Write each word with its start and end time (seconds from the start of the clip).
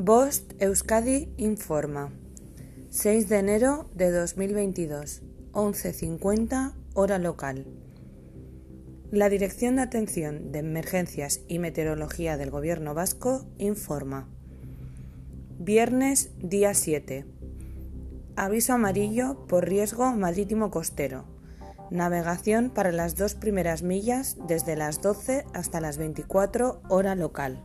Bost 0.00 0.52
Euskadi 0.62 1.28
informa. 1.38 2.12
6 2.90 3.28
de 3.28 3.38
enero 3.38 3.90
de 3.96 4.12
2022, 4.12 5.22
11.50 5.50 6.74
hora 6.94 7.18
local. 7.18 7.66
La 9.10 9.28
Dirección 9.28 9.74
de 9.74 9.82
Atención 9.82 10.52
de 10.52 10.60
Emergencias 10.60 11.40
y 11.48 11.58
Meteorología 11.58 12.36
del 12.36 12.52
Gobierno 12.52 12.94
Vasco 12.94 13.44
informa. 13.58 14.28
Viernes, 15.58 16.30
día 16.38 16.74
7. 16.74 17.26
Aviso 18.36 18.74
amarillo 18.74 19.48
por 19.48 19.68
riesgo 19.68 20.12
marítimo 20.12 20.70
costero. 20.70 21.24
Navegación 21.90 22.70
para 22.70 22.92
las 22.92 23.16
dos 23.16 23.34
primeras 23.34 23.82
millas 23.82 24.36
desde 24.46 24.76
las 24.76 25.02
12 25.02 25.44
hasta 25.54 25.80
las 25.80 25.98
24 25.98 26.82
hora 26.88 27.16
local. 27.16 27.64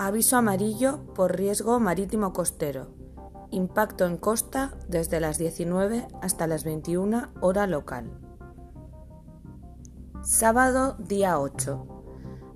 Aviso 0.00 0.36
amarillo 0.36 1.00
por 1.16 1.36
riesgo 1.36 1.80
marítimo 1.80 2.32
costero. 2.32 2.86
Impacto 3.50 4.06
en 4.06 4.16
costa 4.16 4.78
desde 4.86 5.18
las 5.18 5.38
19 5.38 6.06
hasta 6.22 6.46
las 6.46 6.62
21 6.62 7.30
hora 7.40 7.66
local. 7.66 8.08
Sábado 10.22 10.94
día 11.00 11.40
8. 11.40 12.04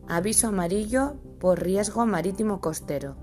Aviso 0.06 0.46
amarillo 0.46 1.16
por 1.40 1.60
riesgo 1.60 2.06
marítimo 2.06 2.60
costero. 2.60 3.16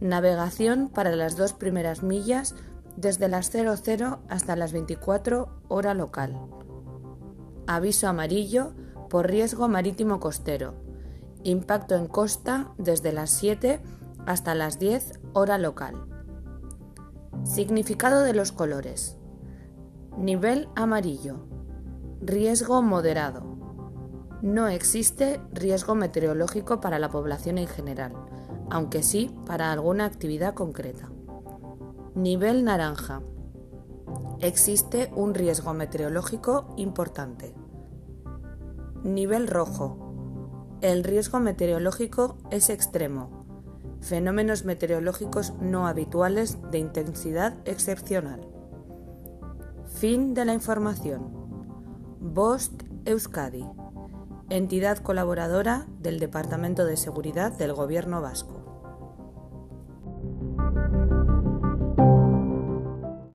Navegación 0.00 0.88
para 0.88 1.14
las 1.14 1.36
dos 1.36 1.52
primeras 1.52 2.02
millas 2.02 2.54
desde 2.96 3.28
las 3.28 3.50
00 3.50 4.20
hasta 4.30 4.56
las 4.56 4.72
24 4.72 5.50
hora 5.68 5.92
local. 5.92 6.34
Aviso 7.66 8.08
amarillo 8.08 8.72
por 9.10 9.26
riesgo 9.28 9.68
marítimo 9.68 10.18
costero 10.18 10.93
Impacto 11.46 11.94
en 11.94 12.06
costa 12.06 12.72
desde 12.78 13.12
las 13.12 13.28
7 13.28 13.78
hasta 14.24 14.54
las 14.54 14.78
10 14.78 15.20
hora 15.34 15.58
local. 15.58 16.06
Significado 17.44 18.22
de 18.22 18.32
los 18.32 18.50
colores. 18.50 19.18
Nivel 20.16 20.70
amarillo. 20.74 21.46
Riesgo 22.22 22.80
moderado. 22.80 23.42
No 24.40 24.68
existe 24.68 25.38
riesgo 25.52 25.94
meteorológico 25.94 26.80
para 26.80 26.98
la 26.98 27.10
población 27.10 27.58
en 27.58 27.66
general, 27.66 28.14
aunque 28.70 29.02
sí 29.02 29.30
para 29.44 29.70
alguna 29.70 30.06
actividad 30.06 30.54
concreta. 30.54 31.10
Nivel 32.14 32.64
naranja. 32.64 33.20
Existe 34.40 35.12
un 35.14 35.34
riesgo 35.34 35.74
meteorológico 35.74 36.72
importante. 36.78 37.54
Nivel 39.02 39.46
rojo 39.46 40.03
el 40.80 41.04
riesgo 41.04 41.40
meteorológico 41.40 42.36
es 42.50 42.70
extremo. 42.70 43.44
Fenómenos 44.00 44.64
meteorológicos 44.64 45.54
no 45.60 45.86
habituales 45.86 46.58
de 46.70 46.78
intensidad 46.78 47.56
excepcional. 47.64 48.46
Fin 49.86 50.34
de 50.34 50.44
la 50.44 50.52
información. 50.52 51.30
BOST 52.20 52.82
Euskadi, 53.06 53.64
entidad 54.50 54.98
colaboradora 54.98 55.86
del 56.00 56.18
Departamento 56.18 56.84
de 56.84 56.96
Seguridad 56.96 57.52
del 57.52 57.72
Gobierno 57.72 58.20
Vasco. 58.20 58.64